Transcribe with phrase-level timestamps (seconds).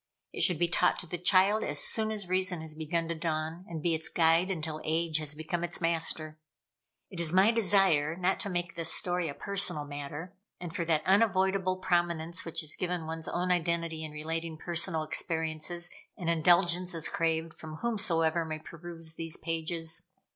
[0.33, 3.65] It should be taught to the child as soon as reason has begun to dawn,
[3.69, 6.39] and be its guide until age has become its master.
[7.11, 11.05] It is my desire not to make this story a personal matter; and for that
[11.05, 17.07] unavoidable prominence which is given one's own identity in relating personal experiences, an indulgence is
[17.07, 20.09] craved from whomsoever may peruse these pages.